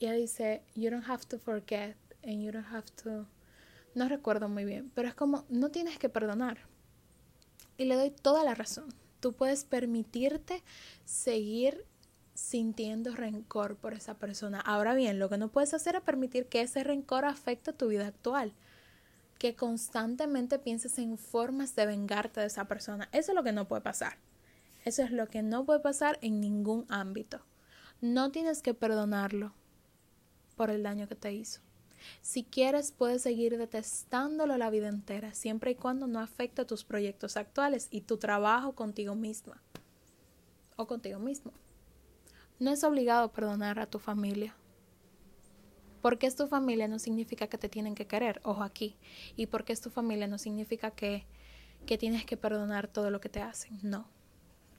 ella 0.00 0.12
dice, 0.12 0.62
You 0.74 0.90
don't 0.90 1.08
have 1.08 1.24
to 1.26 1.38
forget 1.38 1.96
and 2.24 2.42
you 2.42 2.50
don't 2.50 2.66
have 2.66 2.90
to... 3.02 3.26
No 3.94 4.08
recuerdo 4.08 4.48
muy 4.48 4.64
bien, 4.64 4.90
pero 4.94 5.08
es 5.08 5.14
como, 5.14 5.44
no 5.48 5.70
tienes 5.70 5.98
que 5.98 6.08
perdonar. 6.08 6.58
Y 7.76 7.84
le 7.84 7.96
doy 7.96 8.10
toda 8.10 8.44
la 8.44 8.54
razón. 8.54 8.94
Tú 9.20 9.32
puedes 9.32 9.64
permitirte 9.64 10.62
seguir 11.04 11.84
sintiendo 12.34 13.14
rencor 13.14 13.76
por 13.76 13.94
esa 13.94 14.14
persona. 14.14 14.60
Ahora 14.60 14.94
bien, 14.94 15.18
lo 15.18 15.28
que 15.28 15.38
no 15.38 15.48
puedes 15.48 15.74
hacer 15.74 15.96
es 15.96 16.02
permitir 16.02 16.46
que 16.46 16.60
ese 16.60 16.84
rencor 16.84 17.24
afecte 17.24 17.72
tu 17.72 17.88
vida 17.88 18.06
actual 18.06 18.52
que 19.38 19.56
constantemente 19.56 20.58
pienses 20.58 20.98
en 20.98 21.18
formas 21.18 21.74
de 21.74 21.86
vengarte 21.86 22.40
de 22.40 22.46
esa 22.46 22.66
persona. 22.66 23.08
Eso 23.12 23.32
es 23.32 23.36
lo 23.36 23.42
que 23.42 23.52
no 23.52 23.68
puede 23.68 23.82
pasar. 23.82 24.16
Eso 24.84 25.02
es 25.02 25.10
lo 25.10 25.28
que 25.28 25.42
no 25.42 25.64
puede 25.64 25.80
pasar 25.80 26.18
en 26.22 26.40
ningún 26.40 26.86
ámbito. 26.88 27.40
No 28.00 28.30
tienes 28.30 28.62
que 28.62 28.74
perdonarlo 28.74 29.52
por 30.56 30.70
el 30.70 30.82
daño 30.82 31.08
que 31.08 31.14
te 31.14 31.32
hizo. 31.32 31.60
Si 32.22 32.44
quieres, 32.44 32.92
puedes 32.92 33.22
seguir 33.22 33.56
detestándolo 33.58 34.56
la 34.56 34.70
vida 34.70 34.88
entera, 34.88 35.34
siempre 35.34 35.72
y 35.72 35.74
cuando 35.74 36.06
no 36.06 36.20
afecte 36.20 36.64
tus 36.64 36.84
proyectos 36.84 37.36
actuales 37.36 37.88
y 37.90 38.02
tu 38.02 38.16
trabajo 38.16 38.74
contigo 38.74 39.14
misma 39.14 39.62
o 40.76 40.86
contigo 40.86 41.18
mismo. 41.18 41.52
No 42.58 42.70
es 42.70 42.84
obligado 42.84 43.32
perdonar 43.32 43.78
a 43.78 43.86
tu 43.86 43.98
familia. 43.98 44.54
Porque 46.02 46.26
es 46.26 46.36
tu 46.36 46.46
familia 46.46 46.86
no 46.86 46.98
significa 46.98 47.46
que 47.46 47.58
te 47.58 47.68
tienen 47.68 47.94
que 47.94 48.06
querer, 48.06 48.40
ojo 48.44 48.62
aquí. 48.62 48.96
Y 49.36 49.46
porque 49.46 49.72
es 49.72 49.80
tu 49.80 49.90
familia 49.90 50.26
no 50.26 50.38
significa 50.38 50.90
que, 50.90 51.26
que 51.86 51.98
tienes 51.98 52.26
que 52.26 52.36
perdonar 52.36 52.88
todo 52.88 53.10
lo 53.10 53.20
que 53.20 53.28
te 53.28 53.40
hacen. 53.40 53.78
No. 53.82 54.06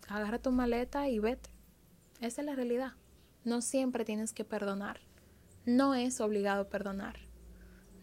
Agarra 0.08 0.39
tu 0.39 0.51
maleta 0.51 1.10
y 1.10 1.20
vete. 1.20 1.50
Esa 2.22 2.41
es 2.41 2.46
la 2.46 2.55
realidad. 2.55 2.94
No 3.44 3.62
siempre 3.62 4.05
tienes 4.05 4.34
que 4.34 4.46
perdonar. 4.46 5.00
No 5.65 5.95
es 5.95 6.22
obligado 6.22 6.69
perdonar. 6.69 7.15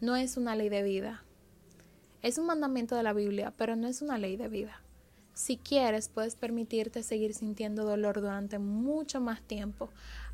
No 0.00 0.16
es 0.16 0.37
una 0.37 0.57
ley 0.57 0.69
de 0.69 0.83
vida. 0.83 1.23
Es 2.21 2.38
un 2.38 2.47
mandamiento 2.47 2.97
de 2.97 3.04
la 3.04 3.12
Biblia, 3.12 3.52
pero 3.57 3.76
no 3.76 3.87
es 3.87 4.02
una 4.02 4.19
ley 4.19 4.37
de 4.37 4.49
vida. 4.49 4.83
Si 5.35 5.57
quieres, 5.57 6.09
puedes 6.09 6.35
permitirte 6.35 7.04
seguir 7.04 7.35
sintiendo 7.35 7.85
dolor 7.85 8.21
durante 8.21 8.59
mucho 8.59 9.21
más 9.21 9.42
tiempo 9.42 9.90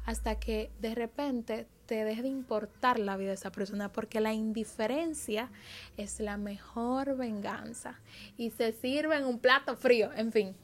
hasta 0.06 0.40
que 0.40 0.70
de 0.80 0.94
repente 0.94 1.66
te 1.84 2.02
deje 2.02 2.22
de 2.22 2.28
importar 2.28 2.98
la 2.98 3.18
vida 3.18 3.28
de 3.28 3.34
esa 3.34 3.52
persona, 3.52 3.92
porque 3.92 4.20
la 4.20 4.32
indiferencia 4.32 5.50
es 5.98 6.20
la 6.20 6.38
mejor 6.38 7.16
venganza 7.16 8.00
y 8.38 8.50
se 8.50 8.72
sirve 8.72 9.16
en 9.16 9.26
un 9.26 9.38
plato 9.38 9.76
frío, 9.76 10.10
en 10.14 10.32
fin. 10.32 10.54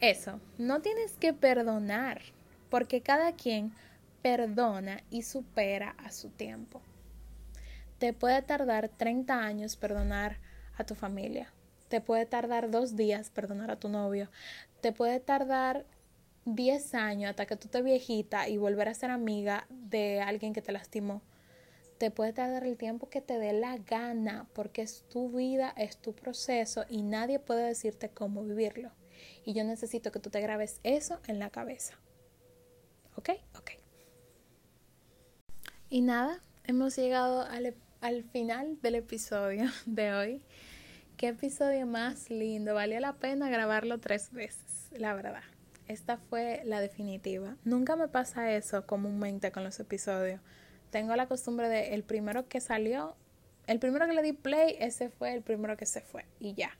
Eso, 0.00 0.38
no 0.56 0.82
tienes 0.82 1.12
que 1.14 1.32
perdonar, 1.32 2.22
porque 2.70 3.00
cada 3.00 3.32
quien 3.32 3.72
perdona 4.26 5.04
y 5.08 5.22
supera 5.22 5.94
a 5.98 6.10
su 6.10 6.30
tiempo. 6.30 6.82
Te 8.00 8.12
puede 8.12 8.42
tardar 8.42 8.88
30 8.88 9.38
años 9.38 9.76
perdonar 9.76 10.38
a 10.76 10.82
tu 10.82 10.96
familia. 10.96 11.52
Te 11.86 12.00
puede 12.00 12.26
tardar 12.26 12.72
dos 12.72 12.96
días 12.96 13.30
perdonar 13.30 13.70
a 13.70 13.78
tu 13.78 13.88
novio. 13.88 14.28
Te 14.80 14.90
puede 14.90 15.20
tardar 15.20 15.86
10 16.44 16.94
años 16.96 17.30
hasta 17.30 17.46
que 17.46 17.54
tú 17.54 17.68
te 17.68 17.82
viejita 17.82 18.48
y 18.48 18.56
volver 18.56 18.88
a 18.88 18.94
ser 18.94 19.12
amiga 19.12 19.68
de 19.70 20.20
alguien 20.20 20.52
que 20.52 20.60
te 20.60 20.72
lastimó, 20.72 21.22
te 21.98 22.10
puede 22.10 22.32
tardar 22.32 22.64
el 22.64 22.76
tiempo 22.76 23.08
que 23.08 23.20
te 23.20 23.38
dé 23.38 23.52
la 23.52 23.78
gana, 23.78 24.48
porque 24.54 24.82
es 24.82 25.04
tu 25.08 25.30
vida, 25.30 25.72
es 25.76 25.98
tu 25.98 26.16
proceso 26.16 26.84
y 26.88 27.02
nadie 27.02 27.38
puede 27.38 27.62
decirte 27.62 28.08
cómo 28.08 28.42
vivirlo. 28.42 28.90
Y 29.44 29.52
yo 29.52 29.62
necesito 29.62 30.10
que 30.10 30.18
tú 30.18 30.30
te 30.30 30.40
grabes 30.40 30.80
eso 30.82 31.20
en 31.28 31.38
la 31.38 31.50
cabeza. 31.50 31.94
¿Ok? 33.14 33.30
Ok. 33.56 33.85
Y 35.88 36.00
nada, 36.00 36.40
hemos 36.64 36.96
llegado 36.96 37.42
al, 37.42 37.74
al 38.00 38.24
final 38.24 38.78
del 38.82 38.96
episodio 38.96 39.70
de 39.86 40.12
hoy. 40.12 40.42
Qué 41.16 41.28
episodio 41.28 41.86
más 41.86 42.30
lindo. 42.30 42.74
Valió 42.74 43.00
la 43.00 43.14
pena 43.14 43.48
grabarlo 43.48 43.98
tres 43.98 44.32
veces, 44.32 44.90
la 44.92 45.14
verdad 45.14 45.42
esta 45.88 46.16
fue 46.16 46.62
la 46.64 46.80
definitiva. 46.80 47.56
Nunca 47.64 47.96
me 47.96 48.08
pasa 48.08 48.52
eso 48.52 48.86
comúnmente 48.86 49.52
con 49.52 49.64
los 49.64 49.78
episodios. 49.80 50.40
Tengo 50.90 51.14
la 51.16 51.26
costumbre 51.26 51.68
de 51.68 51.94
el 51.94 52.02
primero 52.02 52.48
que 52.48 52.60
salió, 52.60 53.16
el 53.66 53.78
primero 53.78 54.06
que 54.06 54.12
le 54.12 54.22
di 54.22 54.32
play, 54.32 54.76
ese 54.78 55.10
fue 55.10 55.32
el 55.32 55.42
primero 55.42 55.76
que 55.76 55.86
se 55.86 56.00
fue 56.00 56.24
y 56.40 56.54
ya. 56.54 56.70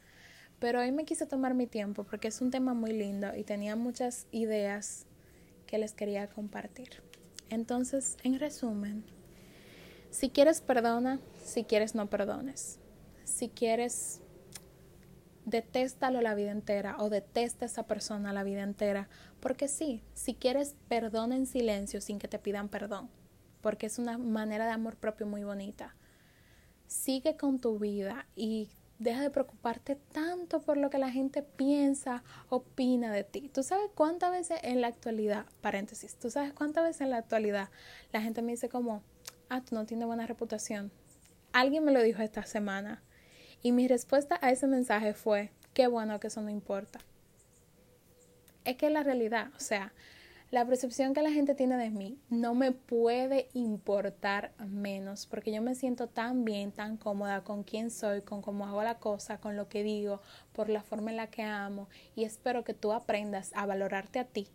Pero 0.59 0.81
hoy 0.81 0.91
me 0.91 1.05
quise 1.05 1.27
tomar 1.27 1.55
mi 1.55 1.67
tiempo 1.67 2.05
porque 2.05 2.29
es 2.29 2.41
un 2.41 2.51
tema 2.51 2.73
muy 2.75 2.93
lindo 2.93 3.35
y 3.37 3.45
tenía 3.45 3.77
muchas 3.77 4.27
ideas 4.31 5.07
que 5.67 5.79
les 5.79 5.93
quería 5.93 6.29
compartir. 6.29 7.03
Entonces, 7.51 8.17
en 8.23 8.39
resumen, 8.39 9.05
si 10.11 10.31
quieres 10.31 10.61
perdona, 10.61 11.21
si 11.45 11.65
quieres 11.65 11.95
no 11.95 12.09
perdones. 12.09 12.79
Si 13.25 13.49
quieres 13.49 14.21
detéstalo 15.47 16.21
la 16.21 16.35
vida 16.35 16.51
entera 16.51 16.97
o 16.99 17.09
detesta 17.09 17.65
a 17.65 17.69
esa 17.69 17.87
persona 17.87 18.33
la 18.33 18.43
vida 18.43 18.63
entera. 18.63 19.09
Porque 19.41 19.69
sí, 19.69 20.03
si 20.13 20.35
quieres, 20.35 20.75
perdona 20.89 21.37
en 21.37 21.47
silencio 21.47 22.01
sin 22.01 22.19
que 22.19 22.29
te 22.29 22.39
pidan 22.39 22.69
perdón. 22.69 23.09
Porque 23.63 23.87
es 23.87 23.99
una 23.99 24.19
manera 24.19 24.67
de 24.67 24.73
amor 24.73 24.97
propio 24.97 25.27
muy 25.27 25.45
bonita. 25.45 25.95
Sigue 26.87 27.37
con 27.37 27.59
tu 27.59 27.79
vida 27.79 28.27
y 28.37 28.71
deja 28.99 29.23
de 29.23 29.31
preocuparte 29.31 29.97
tanto 30.13 30.61
por 30.61 30.77
lo 30.77 30.91
que 30.91 30.99
la 30.99 31.11
gente 31.11 31.43
piensa, 31.43 32.23
opina 32.49 33.13
de 33.13 33.25
ti. 33.25 33.51
¿Tú 33.53 33.63
sabes 33.63 33.91
cuántas 33.95 34.31
veces 34.31 34.59
en 34.63 34.81
la 34.81 34.89
actualidad, 34.89 35.47
paréntesis, 35.61 36.17
tú 36.17 36.31
sabes 36.31 36.53
cuántas 36.53 36.85
veces 36.85 37.03
en 37.03 37.11
la 37.11 37.19
actualidad 37.19 37.69
la 38.13 38.23
gente 38.23 38.43
me 38.43 38.53
dice 38.53 38.69
como, 38.69 39.03
ah, 39.49 39.63
tú 39.63 39.75
no 39.75 39.87
tienes 39.87 40.07
buena 40.07 40.27
reputación? 40.27 40.91
Alguien 41.53 41.85
me 41.85 41.93
lo 41.93 42.03
dijo 42.03 42.23
esta 42.23 42.45
semana 42.45 43.03
y 43.63 43.73
mi 43.73 43.89
respuesta 43.89 44.39
a 44.43 44.51
ese 44.51 44.67
mensaje 44.67 45.15
fue, 45.15 45.51
qué 45.75 45.87
bueno 45.87 46.21
que 46.21 46.29
eso 46.29 46.41
no 46.41 46.51
importa. 46.51 47.01
Es 48.65 48.77
que 48.77 48.91
la 48.91 49.03
realidad, 49.03 49.51
o 49.57 49.61
sea, 49.61 49.93
la 50.51 50.65
percepción 50.65 51.13
que 51.13 51.23
la 51.23 51.33
gente 51.33 51.57
tiene 51.57 51.77
de 51.77 51.91
mí 51.91 52.21
no 52.29 52.55
me 52.55 52.71
puede 52.71 53.49
importar 53.53 54.53
menos 54.59 55.27
porque 55.27 55.53
yo 55.53 55.61
me 55.61 55.75
siento 55.75 56.07
tan 56.07 56.45
bien, 56.45 56.71
tan 56.71 56.97
cómoda 56.97 57.43
con 57.43 57.65
quién 57.65 57.91
soy, 57.91 58.23
con 58.23 58.43
cómo 58.43 58.65
hago 58.67 58.83
la 58.85 58.99
cosa, 58.99 59.39
con 59.39 59.57
lo 59.57 59.69
que 59.69 59.83
digo, 59.83 60.21
por 60.53 60.69
la 60.69 60.83
forma 60.83 61.11
en 61.11 61.17
la 61.17 61.31
que 61.31 61.43
amo 61.43 61.89
y 62.15 62.25
espero 62.25 62.63
que 62.63 62.75
tú 62.75 62.93
aprendas 62.93 63.51
a 63.55 63.67
valorarte 63.67 64.21
a 64.21 64.25
ti 64.25 64.47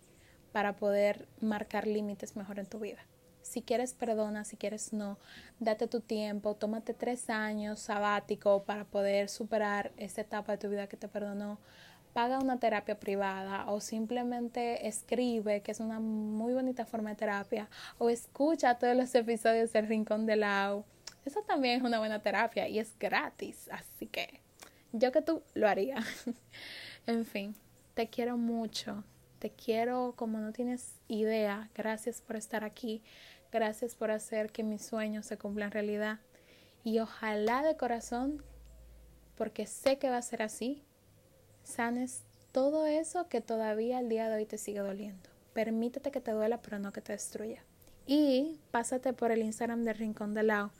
para 0.53 0.77
poder 0.77 1.27
marcar 1.41 1.87
límites 1.87 2.37
mejor 2.37 2.59
en 2.59 2.67
tu 2.67 2.79
vida. 2.79 3.05
Si 3.41 3.61
quieres, 3.61 3.93
perdona, 3.93 4.45
si 4.45 4.55
quieres, 4.55 4.93
no. 4.93 5.17
Date 5.59 5.87
tu 5.87 5.99
tiempo, 5.99 6.55
tómate 6.55 6.93
tres 6.93 7.29
años 7.29 7.79
sabático 7.79 8.63
para 8.63 8.85
poder 8.85 9.29
superar 9.29 9.91
esa 9.97 10.21
etapa 10.21 10.53
de 10.53 10.57
tu 10.57 10.69
vida 10.69 10.87
que 10.87 10.95
te 10.95 11.07
perdonó 11.07 11.59
paga 12.13 12.39
una 12.39 12.59
terapia 12.59 12.99
privada 12.99 13.69
o 13.69 13.79
simplemente 13.79 14.87
escribe, 14.87 15.61
que 15.61 15.71
es 15.71 15.79
una 15.79 15.99
muy 15.99 16.53
bonita 16.53 16.85
forma 16.85 17.11
de 17.11 17.15
terapia, 17.15 17.69
o 17.97 18.09
escucha 18.09 18.77
todos 18.77 18.95
los 18.95 19.13
episodios 19.15 19.71
del 19.73 19.87
Rincón 19.87 20.25
de 20.25 20.35
Lau. 20.35 20.85
Eso 21.25 21.41
también 21.41 21.79
es 21.79 21.83
una 21.83 21.99
buena 21.99 22.21
terapia 22.21 22.67
y 22.67 22.79
es 22.79 22.97
gratis, 22.99 23.69
así 23.71 24.07
que 24.07 24.41
yo 24.91 25.11
que 25.11 25.21
tú 25.21 25.41
lo 25.53 25.67
haría. 25.67 25.97
en 27.07 27.25
fin, 27.25 27.55
te 27.93 28.07
quiero 28.09 28.37
mucho, 28.37 29.03
te 29.39 29.51
quiero 29.51 30.13
como 30.15 30.39
no 30.39 30.51
tienes 30.51 30.95
idea. 31.07 31.69
Gracias 31.75 32.21
por 32.21 32.35
estar 32.35 32.63
aquí, 32.63 33.01
gracias 33.51 33.95
por 33.95 34.11
hacer 34.11 34.51
que 34.51 34.63
mis 34.63 34.85
sueños 34.85 35.25
se 35.25 35.37
cumplan 35.37 35.71
realidad 35.71 36.19
y 36.83 36.99
ojalá 36.99 37.61
de 37.61 37.77
corazón, 37.77 38.43
porque 39.35 39.67
sé 39.67 39.97
que 39.97 40.09
va 40.09 40.17
a 40.17 40.21
ser 40.21 40.41
así, 40.41 40.83
sanes 41.63 42.23
todo 42.51 42.85
eso 42.85 43.27
que 43.27 43.41
todavía 43.41 43.99
al 43.99 44.09
día 44.09 44.29
de 44.29 44.35
hoy 44.35 44.45
te 44.45 44.57
sigue 44.57 44.79
doliendo. 44.79 45.29
Permítete 45.53 46.11
que 46.11 46.21
te 46.21 46.31
duela, 46.31 46.61
pero 46.61 46.79
no 46.79 46.91
que 46.91 47.01
te 47.01 47.13
destruya. 47.13 47.63
Y 48.05 48.59
pásate 48.71 49.13
por 49.13 49.31
el 49.31 49.41
Instagram 49.41 49.83
del 49.83 49.97
Rincón 49.97 50.33
de 50.33 50.43
Lao 50.43 50.71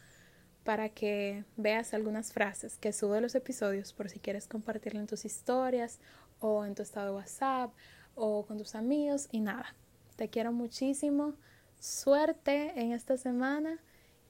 para 0.63 0.89
que 0.89 1.43
veas 1.57 1.93
algunas 1.93 2.33
frases 2.33 2.77
que 2.77 2.93
subo 2.93 3.13
de 3.13 3.21
los 3.21 3.35
episodios 3.35 3.93
por 3.93 4.09
si 4.09 4.19
quieres 4.19 4.47
compartirlo 4.47 4.99
en 4.99 5.07
tus 5.07 5.25
historias 5.25 5.99
o 6.39 6.65
en 6.65 6.75
tu 6.75 6.83
estado 6.83 7.07
de 7.07 7.17
WhatsApp 7.17 7.71
o 8.15 8.45
con 8.45 8.57
tus 8.57 8.75
amigos 8.75 9.27
y 9.31 9.39
nada. 9.39 9.75
Te 10.15 10.29
quiero 10.29 10.51
muchísimo. 10.51 11.35
Suerte 11.79 12.79
en 12.79 12.91
esta 12.91 13.17
semana 13.17 13.79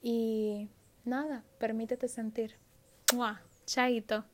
y 0.01 0.69
nada, 1.03 1.43
permítete 1.59 2.07
sentir. 2.07 2.55
Chaito. 3.65 4.30